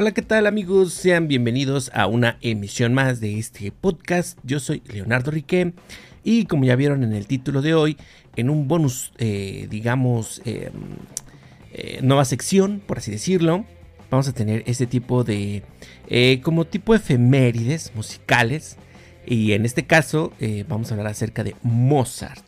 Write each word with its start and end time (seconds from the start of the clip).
Hola, 0.00 0.12
¿qué 0.12 0.22
tal 0.22 0.46
amigos? 0.46 0.94
Sean 0.94 1.28
bienvenidos 1.28 1.90
a 1.92 2.06
una 2.06 2.38
emisión 2.40 2.94
más 2.94 3.20
de 3.20 3.38
este 3.38 3.70
podcast. 3.70 4.38
Yo 4.44 4.58
soy 4.58 4.82
Leonardo 4.86 5.30
Riquet 5.30 5.74
y 6.24 6.46
como 6.46 6.64
ya 6.64 6.74
vieron 6.74 7.04
en 7.04 7.12
el 7.12 7.26
título 7.26 7.60
de 7.60 7.74
hoy, 7.74 7.98
en 8.34 8.48
un 8.48 8.66
bonus, 8.66 9.12
eh, 9.18 9.66
digamos, 9.68 10.40
eh, 10.46 10.70
eh, 11.74 11.98
nueva 12.00 12.24
sección, 12.24 12.80
por 12.86 12.96
así 12.96 13.10
decirlo, 13.10 13.66
vamos 14.10 14.26
a 14.26 14.32
tener 14.32 14.62
este 14.64 14.86
tipo 14.86 15.22
de, 15.22 15.64
como 16.42 16.64
tipo 16.64 16.94
efemérides 16.94 17.92
musicales. 17.94 18.78
Y 19.26 19.52
en 19.52 19.66
este 19.66 19.84
caso 19.84 20.32
vamos 20.66 20.90
a 20.90 20.94
hablar 20.94 21.08
acerca 21.08 21.44
de 21.44 21.56
Mozart. 21.62 22.46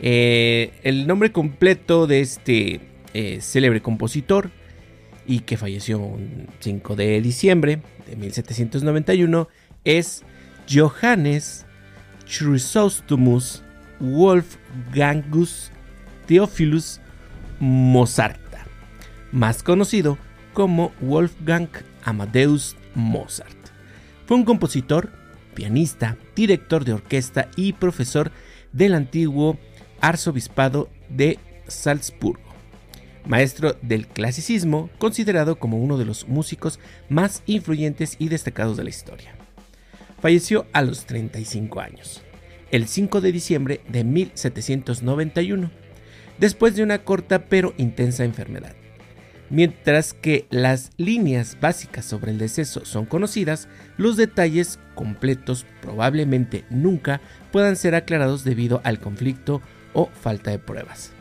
el 0.00 1.06
nombre 1.06 1.32
completo 1.32 2.06
de 2.06 2.22
este 2.22 2.80
célebre 3.40 3.82
compositor 3.82 4.61
y 5.26 5.40
que 5.40 5.56
falleció 5.56 5.98
un 5.98 6.48
5 6.60 6.96
de 6.96 7.20
diciembre 7.20 7.82
de 8.06 8.16
1791 8.16 9.48
es 9.84 10.22
Johannes 10.70 11.66
Chrysostomos 12.26 13.62
Wolfgangus 14.00 15.70
Theophilus 16.26 17.00
Mozarta, 17.60 18.66
más 19.30 19.62
conocido 19.62 20.18
como 20.52 20.92
Wolfgang 21.00 21.68
Amadeus 22.04 22.76
Mozart. 22.94 23.56
Fue 24.26 24.36
un 24.36 24.44
compositor, 24.44 25.10
pianista, 25.54 26.16
director 26.34 26.84
de 26.84 26.94
orquesta 26.94 27.48
y 27.56 27.74
profesor 27.74 28.32
del 28.72 28.94
antiguo 28.94 29.58
arzobispado 30.00 30.88
de 31.08 31.38
Salzburgo 31.68 32.51
maestro 33.26 33.76
del 33.82 34.06
clasicismo, 34.06 34.90
considerado 34.98 35.56
como 35.58 35.78
uno 35.78 35.98
de 35.98 36.04
los 36.04 36.28
músicos 36.28 36.78
más 37.08 37.42
influyentes 37.46 38.16
y 38.18 38.28
destacados 38.28 38.76
de 38.76 38.84
la 38.84 38.90
historia. 38.90 39.34
Falleció 40.20 40.66
a 40.72 40.82
los 40.82 41.06
35 41.06 41.80
años, 41.80 42.22
el 42.70 42.86
5 42.86 43.20
de 43.20 43.32
diciembre 43.32 43.80
de 43.88 44.04
1791, 44.04 45.70
después 46.38 46.76
de 46.76 46.82
una 46.82 46.98
corta 47.04 47.46
pero 47.46 47.74
intensa 47.76 48.24
enfermedad. 48.24 48.74
Mientras 49.50 50.14
que 50.14 50.46
las 50.48 50.92
líneas 50.96 51.58
básicas 51.60 52.06
sobre 52.06 52.30
el 52.30 52.38
deceso 52.38 52.86
son 52.86 53.04
conocidas, 53.04 53.68
los 53.98 54.16
detalles 54.16 54.78
completos 54.94 55.66
probablemente 55.82 56.64
nunca 56.70 57.20
puedan 57.50 57.76
ser 57.76 57.94
aclarados 57.94 58.44
debido 58.44 58.80
al 58.82 58.98
conflicto 58.98 59.60
o 59.92 60.08
falta 60.08 60.50
de 60.50 60.58
pruebas. 60.58 61.12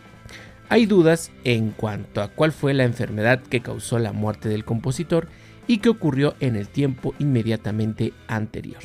Hay 0.72 0.86
dudas 0.86 1.32
en 1.44 1.72
cuanto 1.72 2.22
a 2.22 2.30
cuál 2.30 2.54
fue 2.54 2.74
la 2.74 2.86
enfermedad 2.86 3.42
que 3.42 3.60
causó 3.60 4.00
la 4.00 4.14
muerte 4.14 4.48
del 4.48 4.64
compositor 4.64 5.28
y 5.68 5.80
que 5.80 5.90
ocurrió 5.90 6.34
en 6.40 6.56
el 6.56 6.70
tiempo 6.70 7.14
inmediatamente 7.20 8.14
anterior. 8.30 8.82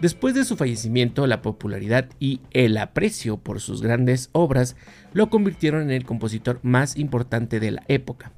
Después 0.00 0.34
de 0.34 0.44
su 0.44 0.56
fallecimiento, 0.56 1.28
la 1.28 1.42
popularidad 1.42 2.08
y 2.18 2.40
el 2.50 2.76
aprecio 2.76 3.36
por 3.36 3.60
sus 3.60 3.82
grandes 3.82 4.30
obras 4.32 4.74
lo 5.12 5.30
convirtieron 5.30 5.82
en 5.82 5.92
el 5.92 6.04
compositor 6.04 6.58
más 6.64 6.96
importante 6.96 7.60
de 7.60 7.70
la 7.70 7.84
época 7.86 8.32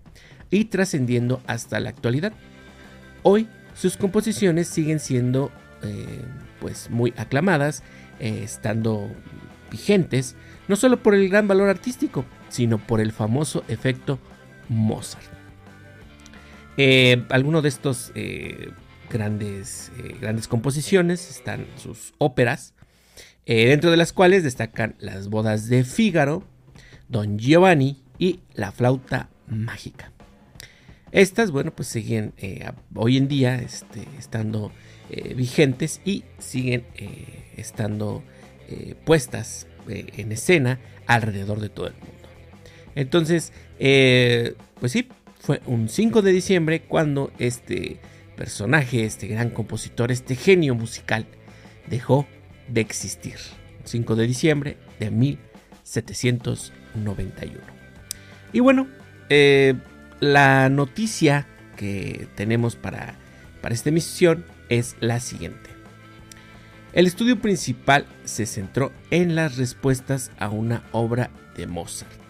y 0.50 0.66
trascendiendo 0.66 1.40
hasta 1.46 1.80
la 1.80 1.88
actualidad. 1.88 2.34
Hoy 3.22 3.48
sus 3.72 3.96
composiciones 3.96 4.68
siguen 4.68 5.00
siendo 5.00 5.50
eh, 5.82 6.22
pues 6.60 6.90
muy 6.90 7.14
aclamadas, 7.16 7.82
eh, 8.20 8.42
estando 8.42 9.10
vigentes, 9.70 10.36
no 10.68 10.76
solo 10.76 11.02
por 11.02 11.14
el 11.14 11.30
gran 11.30 11.48
valor 11.48 11.70
artístico, 11.70 12.26
sino 12.48 12.78
por 12.78 13.00
el 13.00 13.12
famoso 13.12 13.64
efecto 13.68 14.18
Mozart. 14.68 15.38
Eh, 16.80 17.24
algunos 17.30 17.64
de 17.64 17.68
estos 17.68 18.12
eh, 18.14 18.70
grandes, 19.10 19.90
eh, 19.98 20.16
grandes 20.20 20.46
composiciones 20.46 21.28
están 21.28 21.66
sus 21.76 22.14
óperas, 22.18 22.74
dentro 23.44 23.90
de 23.90 23.96
las 23.96 24.12
cuales 24.12 24.44
destacan 24.44 24.94
las 24.98 25.28
bodas 25.28 25.70
de 25.70 25.82
Fígaro, 25.82 26.44
Don 27.08 27.38
Giovanni 27.38 28.02
y 28.18 28.40
la 28.52 28.72
flauta 28.72 29.30
mágica. 29.46 30.12
Estas, 31.12 31.50
bueno, 31.50 31.74
pues 31.74 31.88
siguen 31.88 32.34
hoy 32.94 33.16
en 33.16 33.26
día 33.26 33.54
este, 33.54 34.04
estando 34.18 34.70
vigentes 35.34 36.02
y 36.04 36.24
siguen 36.38 36.84
estando 37.56 38.22
puestas 39.06 39.66
en 39.88 40.30
escena 40.30 40.78
alrededor 41.06 41.60
de 41.60 41.70
todo 41.70 41.86
el 41.86 41.94
mundo. 41.94 42.17
Entonces, 42.98 43.52
eh, 43.78 44.54
pues 44.80 44.90
sí, 44.90 45.06
fue 45.38 45.62
un 45.66 45.88
5 45.88 46.20
de 46.20 46.32
diciembre 46.32 46.82
cuando 46.82 47.30
este 47.38 48.00
personaje, 48.36 49.04
este 49.04 49.28
gran 49.28 49.50
compositor, 49.50 50.10
este 50.10 50.34
genio 50.34 50.74
musical, 50.74 51.26
dejó 51.88 52.26
de 52.66 52.80
existir. 52.80 53.36
5 53.84 54.16
de 54.16 54.26
diciembre 54.26 54.78
de 54.98 55.12
1791. 55.12 57.60
Y 58.52 58.58
bueno, 58.58 58.88
eh, 59.28 59.74
la 60.18 60.68
noticia 60.68 61.46
que 61.76 62.26
tenemos 62.34 62.74
para, 62.74 63.14
para 63.62 63.76
esta 63.76 63.90
emisión 63.90 64.44
es 64.70 64.96
la 64.98 65.20
siguiente. 65.20 65.70
El 66.92 67.06
estudio 67.06 67.40
principal 67.40 68.06
se 68.24 68.44
centró 68.44 68.90
en 69.12 69.36
las 69.36 69.56
respuestas 69.56 70.32
a 70.40 70.48
una 70.48 70.82
obra 70.90 71.30
de 71.56 71.68
Mozart. 71.68 72.27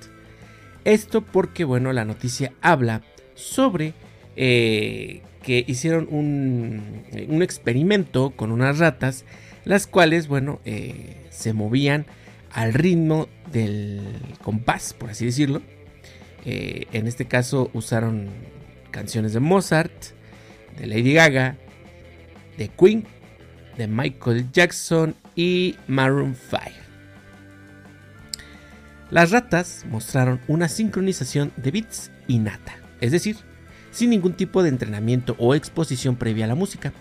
Esto 0.88 1.20
porque, 1.20 1.64
bueno, 1.64 1.92
la 1.92 2.06
noticia 2.06 2.54
habla 2.62 3.02
sobre 3.34 3.92
eh, 4.36 5.20
que 5.42 5.62
hicieron 5.66 6.08
un, 6.10 7.42
experimento 7.42 8.30
con 8.30 8.52
unas 8.52 8.78
ratas, 8.78 9.26
las 9.66 9.86
cuales, 9.86 10.28
bueno, 10.28 10.60
eh, 10.64 11.26
se 11.28 11.52
movían 11.52 12.06
al 12.50 12.72
ritmo 12.72 13.28
del 13.52 14.02
compás, 14.42 14.94
por 14.94 15.10
así 15.10 15.26
decirlo. 15.26 15.60
Eh, 16.46 16.86
en 16.94 17.06
este 17.06 17.26
caso 17.26 17.68
usaron 17.74 18.30
canciones 18.90 19.34
de 19.34 19.40
Mozart, 19.40 19.92
de 20.78 20.86
Lady 20.86 21.12
Gaga, 21.12 21.58
de 22.56 22.68
Queen, 22.68 23.04
de 23.76 23.88
Michael 23.88 24.50
Jackson 24.52 25.14
y 25.36 25.76
Maroon 25.86 26.34
5. 26.34 26.87
Las 29.10 29.30
ratas 29.30 29.86
mostraron 29.88 30.40
una 30.48 30.68
sincronización 30.68 31.52
de 31.56 31.70
bits 31.70 32.10
innata, 32.26 32.76
es 33.00 33.10
decir, 33.10 33.36
sin 33.90 34.10
ningún 34.10 34.34
tipo 34.34 34.62
de 34.62 34.68
entrenamiento 34.68 35.34
o 35.38 35.54
exposición 35.54 36.16
previa 36.16 36.44
a 36.44 36.48
la 36.48 36.54
música, 36.54 36.92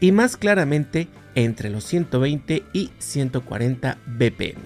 y 0.00 0.12
más 0.12 0.36
claramente 0.36 1.08
entre 1.34 1.70
los 1.70 1.84
120 1.84 2.64
y 2.72 2.90
140 2.98 3.98
BPM, 4.06 4.64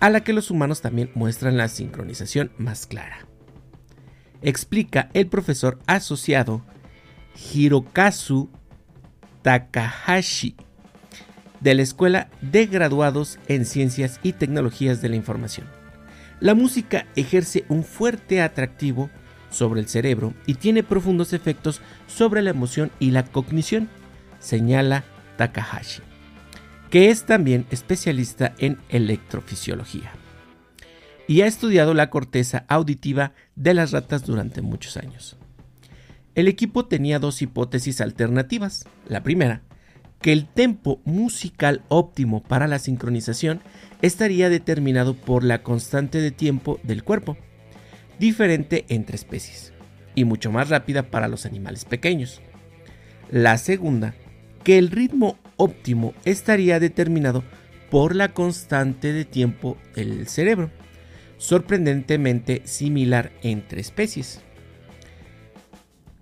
a 0.00 0.10
la 0.10 0.20
que 0.22 0.34
los 0.34 0.50
humanos 0.50 0.82
también 0.82 1.10
muestran 1.14 1.56
la 1.56 1.68
sincronización 1.68 2.50
más 2.58 2.86
clara. 2.86 3.26
Explica 4.42 5.08
el 5.14 5.28
profesor 5.28 5.78
asociado 5.86 6.62
Hirokazu 7.54 8.50
Takahashi 9.42 10.56
de 11.60 11.74
la 11.74 11.82
Escuela 11.82 12.28
de 12.40 12.66
Graduados 12.66 13.38
en 13.48 13.64
Ciencias 13.64 14.18
y 14.22 14.32
Tecnologías 14.32 15.02
de 15.02 15.08
la 15.08 15.16
Información. 15.16 15.66
La 16.40 16.54
música 16.54 17.06
ejerce 17.16 17.64
un 17.68 17.84
fuerte 17.84 18.40
atractivo 18.40 19.10
sobre 19.50 19.80
el 19.80 19.88
cerebro 19.88 20.32
y 20.46 20.54
tiene 20.54 20.82
profundos 20.82 21.32
efectos 21.32 21.80
sobre 22.06 22.42
la 22.42 22.50
emoción 22.50 22.90
y 22.98 23.10
la 23.10 23.24
cognición, 23.24 23.88
señala 24.38 25.04
Takahashi, 25.36 26.02
que 26.88 27.10
es 27.10 27.24
también 27.24 27.66
especialista 27.70 28.54
en 28.58 28.78
electrofisiología 28.88 30.12
y 31.30 31.42
ha 31.42 31.46
estudiado 31.46 31.94
la 31.94 32.10
corteza 32.10 32.64
auditiva 32.66 33.34
de 33.54 33.72
las 33.72 33.92
ratas 33.92 34.26
durante 34.26 34.62
muchos 34.62 34.96
años. 34.96 35.36
El 36.34 36.48
equipo 36.48 36.86
tenía 36.86 37.20
dos 37.20 37.40
hipótesis 37.40 38.00
alternativas. 38.00 38.88
La 39.06 39.22
primera, 39.22 39.62
que 40.20 40.32
el 40.32 40.46
tempo 40.46 41.00
musical 41.04 41.82
óptimo 41.88 42.42
para 42.42 42.68
la 42.68 42.78
sincronización 42.78 43.60
estaría 44.02 44.48
determinado 44.48 45.14
por 45.14 45.44
la 45.44 45.62
constante 45.62 46.18
de 46.18 46.30
tiempo 46.30 46.78
del 46.82 47.04
cuerpo, 47.04 47.36
diferente 48.18 48.84
entre 48.88 49.16
especies, 49.16 49.72
y 50.14 50.24
mucho 50.24 50.52
más 50.52 50.68
rápida 50.68 51.10
para 51.10 51.28
los 51.28 51.46
animales 51.46 51.84
pequeños. 51.84 52.42
La 53.30 53.56
segunda, 53.58 54.14
que 54.62 54.76
el 54.76 54.90
ritmo 54.90 55.38
óptimo 55.56 56.14
estaría 56.24 56.80
determinado 56.80 57.42
por 57.90 58.14
la 58.14 58.28
constante 58.28 59.12
de 59.12 59.24
tiempo 59.24 59.76
del 59.94 60.28
cerebro, 60.28 60.70
sorprendentemente 61.38 62.62
similar 62.64 63.32
entre 63.42 63.80
especies. 63.80 64.42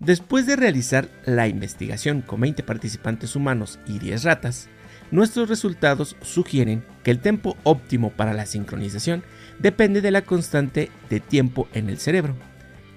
Después 0.01 0.47
de 0.47 0.55
realizar 0.55 1.09
la 1.25 1.49
investigación 1.49 2.23
con 2.23 2.41
20 2.41 2.63
participantes 2.63 3.35
humanos 3.35 3.81
y 3.85 3.99
10 3.99 4.23
ratas, 4.23 4.69
nuestros 5.11 5.49
resultados 5.49 6.17
sugieren 6.23 6.85
que 7.03 7.11
el 7.11 7.19
tiempo 7.19 7.57
óptimo 7.65 8.11
para 8.11 8.33
la 8.33 8.47
sincronización 8.47 9.25
depende 9.59 10.01
de 10.01 10.13
la 10.13 10.23
constante 10.23 10.91
de 11.11 11.19
tiempo 11.19 11.67
en 11.73 11.89
el 11.89 11.99
cerebro, 11.99 12.37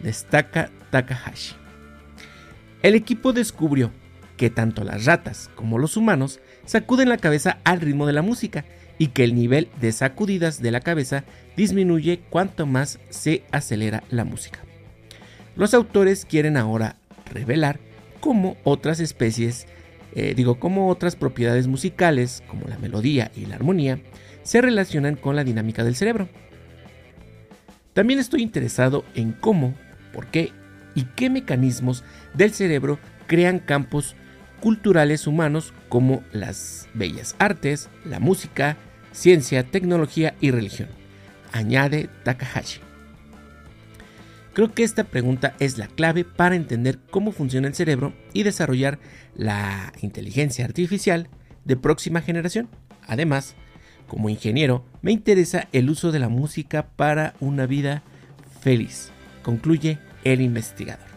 destaca 0.04 0.70
Takahashi. 0.92 1.56
El 2.84 2.94
equipo 2.94 3.34
descubrió 3.34 3.92
que 4.38 4.52
tanto 4.52 4.84
las 4.84 5.06
ratas 5.06 5.50
como 5.56 5.80
los 5.80 5.98
humanos 5.98 6.40
sacuden 6.66 7.10
la 7.10 7.18
cabeza 7.18 7.60
al 7.64 7.82
ritmo 7.82 8.06
de 8.06 8.14
la 8.14 8.22
música 8.22 8.66
y 9.00 9.08
que 9.08 9.24
el 9.24 9.34
nivel 9.34 9.70
de 9.80 9.92
sacudidas 9.92 10.62
de 10.62 10.72
la 10.72 10.82
cabeza 10.82 11.24
disminuye 11.58 12.20
cuanto 12.30 12.68
más 12.68 13.00
se 13.10 13.44
acelera 13.52 14.04
la 14.10 14.24
música. 14.24 14.60
Los 15.62 15.76
autores 15.76 16.26
quieren 16.26 16.58
ahora 16.58 16.96
revelar 17.32 17.80
cómo 18.20 18.58
otras 18.64 19.00
especies, 19.00 19.68
eh, 20.16 20.34
digo, 20.36 20.60
cómo 20.60 20.88
otras 20.88 21.16
propiedades 21.16 21.68
musicales, 21.68 22.42
como 22.48 22.68
la 22.68 22.80
melodía 22.80 23.32
y 23.36 23.46
la 23.46 23.58
armonía, 23.58 24.00
se 24.42 24.60
relacionan 24.60 25.16
con 25.16 25.36
la 25.36 25.44
dinámica 25.44 25.84
del 25.84 25.96
cerebro. 25.96 26.28
También 27.94 28.20
estoy 28.20 28.42
interesado 28.42 29.06
en 29.14 29.34
cómo, 29.34 29.76
por 30.14 30.26
qué 30.32 30.52
y 30.96 31.04
qué 31.04 31.30
mecanismos 31.30 32.04
del 32.34 32.54
cerebro 32.54 32.98
crean 33.28 33.60
campos 33.60 34.16
culturales 34.62 35.28
humanos 35.28 35.76
como 35.90 36.24
las 36.32 36.90
bellas 36.96 37.36
artes, 37.38 37.88
la 38.04 38.20
música, 38.20 38.78
ciencia, 39.12 39.62
tecnología 39.62 40.34
y 40.42 40.50
religión, 40.50 40.90
añade 41.52 42.10
Takahashi. 42.24 42.80
Creo 44.54 44.74
que 44.74 44.84
esta 44.84 45.06
pregunta 45.06 45.56
es 45.60 45.78
la 45.78 45.88
clave 45.88 46.26
para 46.26 46.56
entender 46.56 47.00
cómo 47.10 47.32
funciona 47.32 47.68
el 47.68 47.76
cerebro 47.76 48.14
y 48.34 48.44
desarrollar 48.44 49.00
la 49.36 49.94
inteligencia 50.02 50.66
artificial 50.66 51.30
de 51.64 51.78
próxima 51.78 52.22
generación. 52.22 52.68
Además, 53.08 53.56
como 54.08 54.30
ingeniero, 54.30 54.86
me 55.02 55.14
interesa 55.14 55.70
el 55.72 55.90
uso 55.90 56.12
de 56.12 56.20
la 56.20 56.28
música 56.28 56.88
para 56.98 57.34
una 57.40 57.66
vida 57.66 58.04
feliz, 58.60 59.12
concluye 59.42 60.00
el 60.26 60.42
investigador. 60.42 61.08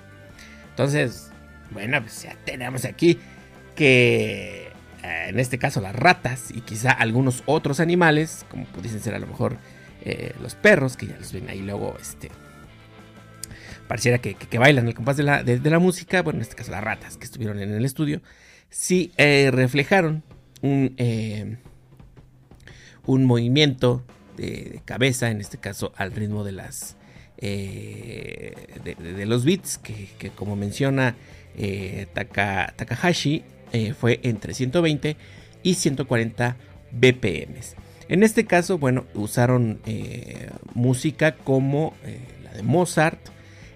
Entonces, 0.71 1.31
bueno, 1.73 2.01
pues 2.03 2.23
ya 2.23 2.37
tenemos 2.45 2.85
aquí 2.85 3.19
que 3.75 4.69
eh, 5.03 5.27
en 5.29 5.41
este 5.41 5.59
caso 5.59 5.81
las 5.81 5.95
ratas 5.95 6.53
y 6.55 6.61
quizá 6.61 6.93
algunos 6.93 7.43
otros 7.47 7.81
animales, 7.81 8.47
como 8.49 8.65
pudiesen 8.67 9.01
ser 9.01 9.15
a 9.15 9.19
lo 9.19 9.27
mejor 9.27 9.57
eh, 10.05 10.33
los 10.41 10.55
perros, 10.55 10.97
que 10.97 11.09
ya 11.09 11.17
los 11.19 11.33
ven 11.33 11.49
ahí 11.49 11.63
luego, 11.63 11.97
este, 12.01 12.31
pareciera 13.89 14.19
que, 14.19 14.59
bailan 14.59 14.89
el 14.89 14.95
compás 14.95 15.17
de 15.17 15.23
la, 15.23 15.43
de, 15.43 15.71
la, 15.71 15.79
música, 15.79 16.23
bueno, 16.23 16.39
en 16.39 16.43
este 16.43 16.55
caso 16.55 16.71
las 16.71 16.85
ratas 16.85 17.17
que 17.17 17.25
estuvieron 17.25 17.61
en 17.61 17.73
el 17.73 17.85
estudio, 17.85 18.23
sí 18.71 19.13
eh, 19.17 19.51
reflejaron 19.53 20.23
un, 20.63 20.97
un 23.07 23.25
movimiento 23.25 24.03
de, 24.37 24.81
cabeza, 24.85 25.31
en 25.31 25.41
este 25.41 25.59
caso 25.59 25.93
al 25.97 26.13
ritmo 26.13 26.45
de 26.45 26.53
las 26.53 26.97
de, 27.41 29.25
los 29.27 29.45
beats, 29.45 29.79
que, 29.79 30.31
como 30.35 30.57
menciona 30.57 31.15
Takahashi, 32.15 33.45
eh, 33.75 33.93
fue 33.93 34.21
entre 34.23 34.55
120 34.55 35.17
y 35.65 35.75
140 35.75 36.57
BPM. 36.93 37.57
En 38.09 38.23
este 38.23 38.45
caso, 38.45 38.79
bueno, 38.79 39.05
usaron 39.15 39.81
eh, 39.85 40.49
música 40.75 41.35
como 41.35 41.93
eh, 42.05 42.21
la 42.45 42.53
de 42.53 42.63
Mozart, 42.63 43.19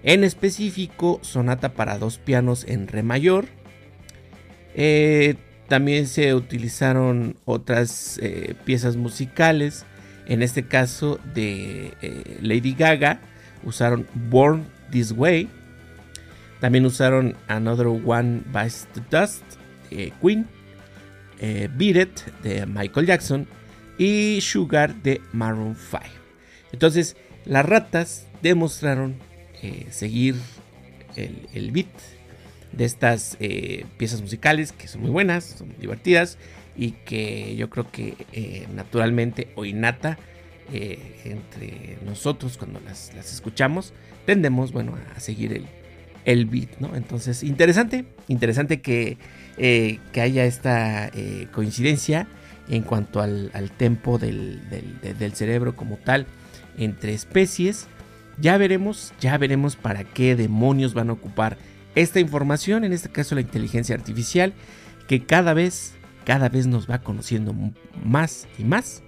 en 0.03 0.23
específico 0.23 1.19
sonata 1.21 1.73
para 1.73 1.97
dos 1.97 2.17
pianos 2.17 2.65
en 2.67 2.87
re 2.87 3.03
mayor. 3.03 3.47
también 5.67 6.07
se 6.07 6.33
utilizaron 6.33 7.35
otras 7.45 8.19
piezas 8.65 8.95
musicales, 8.95 9.85
en 10.25 10.41
este 10.41 10.63
caso 10.63 11.19
de 11.33 11.93
Lady 12.41 12.73
Gaga, 12.73 13.19
usaron 13.63 14.07
Born 14.29 14.65
This 14.91 15.11
Way. 15.11 15.49
También 16.59 16.85
usaron 16.85 17.35
Another 17.47 17.87
One 17.87 18.41
Bites 18.51 18.87
the 18.93 19.01
Dust 19.09 19.43
eh, 19.91 20.11
Queen, 20.21 20.47
eh, 21.39 21.69
Beat 21.75 21.95
It 21.95 22.19
de 22.43 22.65
Michael 22.65 23.07
Jackson 23.07 23.47
y 23.97 24.39
Sugar 24.41 24.93
de 25.01 25.21
Maroon 25.31 25.75
5. 25.75 26.03
Entonces, 26.71 27.15
las 27.45 27.65
ratas 27.65 28.27
demostraron 28.41 29.15
eh, 29.61 29.87
seguir 29.89 30.35
el, 31.15 31.71
beat 31.71 31.87
de 32.71 32.85
estas 32.85 33.37
piezas 33.97 34.21
musicales 34.21 34.71
que 34.71 34.87
son 34.87 35.01
muy 35.01 35.09
buenas, 35.09 35.43
son 35.43 35.73
divertidas 35.79 36.37
y 36.77 36.91
que 36.91 37.55
yo 37.55 37.69
creo 37.69 37.91
que 37.91 38.67
naturalmente 38.73 39.51
o 39.55 39.65
innata 39.65 40.17
entre 40.71 41.97
nosotros 42.05 42.57
cuando 42.57 42.79
las, 42.79 43.09
escuchamos 43.15 43.91
tendemos 44.25 44.71
bueno 44.71 44.97
a 45.15 45.19
seguir 45.19 45.51
el, 45.51 45.65
el 46.25 46.45
beat, 46.45 46.77
¿no? 46.79 46.95
Entonces, 46.95 47.43
interesante, 47.43 48.05
interesante 48.27 48.81
que 48.81 49.17
eh, 49.61 49.99
que 50.13 50.21
haya 50.21 50.45
esta 50.45 51.07
eh, 51.07 51.47
coincidencia 51.51 52.27
en 52.69 52.81
cuanto 52.81 53.19
al, 53.19 53.51
tempo 53.77 54.17
del, 54.17 54.61
cerebro 55.33 55.75
como 55.75 55.97
tal 55.97 56.27
entre 56.77 57.13
especies. 57.13 57.87
Ya 58.41 58.57
veremos, 58.57 59.13
ya 59.19 59.37
veremos 59.37 59.75
para 59.75 60.03
qué 60.03 60.35
demonios 60.35 60.93
van 60.93 61.09
a 61.09 61.13
ocupar 61.13 61.57
esta 61.95 62.19
información, 62.19 62.83
en 62.83 62.93
este 62.93 63.09
caso 63.09 63.35
la 63.35 63.41
inteligencia 63.41 63.95
artificial, 63.95 64.53
que 65.07 65.25
cada 65.25 65.53
vez, 65.53 65.93
cada 66.23 66.49
vez 66.49 66.67
nos 66.67 66.89
va 66.89 66.99
conociendo 66.99 67.53
más 68.03 68.47
y 68.57 68.63
más. 68.63 69.03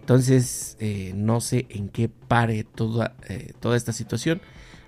Entonces, 0.00 0.76
eh, 0.80 1.12
no 1.14 1.40
sé 1.40 1.66
en 1.70 1.88
qué 1.88 2.08
pare 2.08 2.64
toda, 2.64 3.14
toda 3.60 3.76
esta 3.76 3.92
situación. 3.92 4.40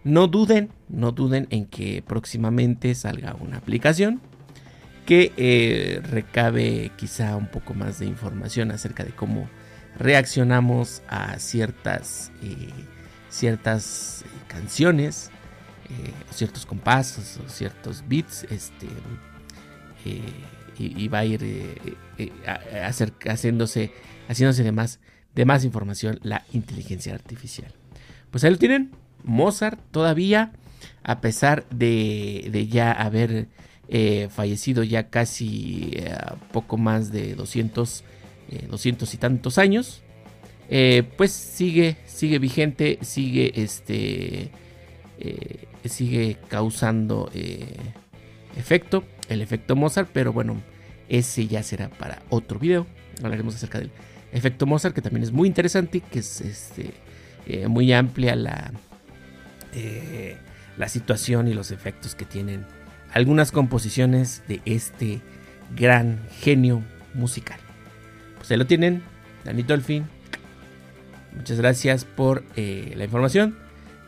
No 0.05 0.27
duden, 0.27 0.71
no 0.89 1.13
duden 1.13 1.47
en 1.51 1.67
que 1.67 2.03
próximamente 2.03 2.95
salga 2.95 3.37
una 3.41 3.59
aplicación 3.59 4.21
que 5.07 5.33
eh, 5.37 6.01
recabe 6.05 6.93
quizá 6.97 7.37
un 7.37 7.49
poco 7.49 7.75
más 7.75 7.99
de 7.99 8.07
información 8.07 8.71
acerca 8.71 9.05
de 9.05 9.11
cómo 9.11 9.49
reaccionamos 9.99 11.03
a 11.09 11.39
ciertas, 11.39 12.33
eh, 12.43 12.69
ciertas 13.33 14.25
canciones, 14.47 15.31
eh, 15.89 16.13
ciertos 16.31 16.67
compases 16.67 17.41
ciertos 17.49 18.05
beats, 18.07 18.45
este, 18.45 18.87
y, 20.79 21.09
va 21.09 21.19
a 21.19 21.25
ir 21.25 21.41
haciéndose, 23.25 23.93
haciéndose 24.29 24.63
de 24.63 24.73
más, 24.73 25.01
de 25.35 25.45
más 25.45 25.65
información 25.65 26.19
la 26.23 26.45
inteligencia 26.53 27.15
artificial. 27.15 27.73
Pues 28.31 28.45
ahí 28.45 28.51
lo 28.51 28.59
tienen, 28.59 28.91
Mozart 29.25 29.79
todavía, 29.91 30.53
a 31.05 31.21
pesar 31.21 31.67
de, 31.71 32.49
de 32.51 32.67
ya 32.67 32.93
haber 32.93 33.49
eh, 33.95 34.29
fallecido 34.31 34.85
ya 34.85 35.11
casi 35.11 35.91
eh, 35.97 36.17
poco 36.53 36.79
más 36.79 37.13
de 37.13 37.35
200, 37.35 38.05
200 38.71 39.13
eh, 39.13 39.17
y 39.17 39.19
tantos 39.19 39.59
años, 39.59 40.02
pues 41.17 41.33
sigue, 41.33 41.97
sigue 42.07 42.39
vigente, 42.39 42.99
sigue, 43.03 43.53
este, 43.57 44.51
sigue 45.85 46.39
causando 46.49 47.31
efecto, 48.57 49.05
el 49.29 49.43
efecto 49.43 49.77
Mozart, 49.77 50.09
pero 50.13 50.33
bueno, 50.33 50.63
ese 51.09 51.47
ya 51.47 51.63
será 51.63 51.91
para 51.91 52.23
otro 52.31 52.59
video. 52.59 52.87
Hablaremos 53.23 53.55
acerca 53.55 53.79
del 53.79 53.91
efecto 54.33 54.67
Mozart, 54.67 54.95
que 54.95 55.03
también 55.03 55.25
es 55.25 55.33
muy 55.33 55.47
interesante, 55.47 56.01
que 56.01 56.21
es 56.21 56.41
este, 56.41 56.95
muy 57.69 57.93
amplia 57.93 58.35
la, 58.35 58.73
la 60.79 60.89
situación 60.89 61.49
y 61.49 61.55
los 61.55 61.71
efectos 61.71 62.15
que 62.15 62.25
tienen 62.25 62.65
algunas 63.13 63.53
composiciones 63.53 64.43
de 64.49 64.63
este 64.65 65.21
gran 65.77 66.21
genio 66.41 66.83
musical. 67.15 67.61
Pues 68.39 68.51
ahí 68.51 68.57
lo 68.57 68.67
tienen, 68.67 69.03
Danito 69.45 69.75
Dolphin. 69.75 70.22
Muchas 71.37 71.59
gracias 71.59 72.05
por 72.05 72.45
eh, 72.57 72.93
la 72.97 73.05
información. 73.05 73.57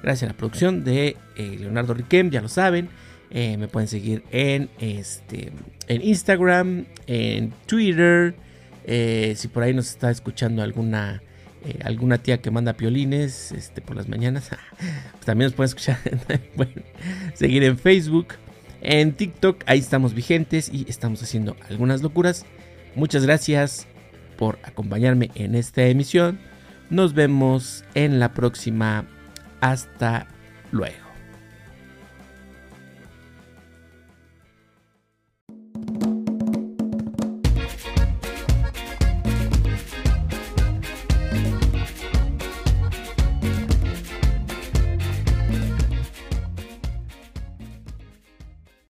Gracias 0.02 0.28
a 0.28 0.32
la 0.32 0.36
producción 0.36 0.84
de 0.84 1.16
eh, 1.36 1.56
Leonardo 1.58 1.94
Riquem, 1.94 2.30
ya 2.30 2.40
lo 2.40 2.48
saben. 2.48 2.88
Eh, 3.30 3.56
me 3.56 3.68
pueden 3.68 3.88
seguir 3.88 4.22
en, 4.30 4.68
este, 4.78 5.50
en 5.88 6.02
Instagram, 6.02 6.86
en 7.06 7.52
Twitter. 7.66 8.34
si 8.86 9.48
por 9.48 9.62
ahí 9.62 9.72
nos 9.72 9.88
está 9.88 10.10
escuchando 10.10 10.62
alguna, 10.62 11.22
alguna 11.82 12.18
tía 12.18 12.40
que 12.40 12.50
manda 12.50 12.74
piolines 12.74 13.50
este, 13.52 13.80
por 13.80 13.96
las 13.96 14.08
mañanas, 14.08 14.50
pues 15.12 15.24
también 15.24 15.46
nos 15.46 15.54
pueden 15.54 15.68
escuchar. 15.68 15.98
seguir 17.34 17.64
en 17.64 17.78
Facebook. 17.78 18.34
En 18.82 19.14
TikTok 19.14 19.64
ahí 19.64 19.78
estamos 19.78 20.12
vigentes 20.12 20.70
y 20.72 20.84
estamos 20.88 21.22
haciendo 21.22 21.56
algunas 21.70 22.02
locuras. 22.02 22.44
Muchas 22.94 23.24
gracias 23.24 23.86
por 24.36 24.58
acompañarme 24.62 25.30
en 25.34 25.54
esta 25.54 25.86
emisión. 25.86 26.38
Nos 26.94 27.12
vemos 27.12 27.84
en 27.94 28.20
la 28.20 28.32
próxima. 28.34 29.04
Hasta 29.60 30.28
luego. 30.70 31.03